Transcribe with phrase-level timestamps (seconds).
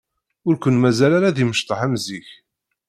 [0.47, 2.27] Ur ken-mazal ara d imecṭaḥ am zik.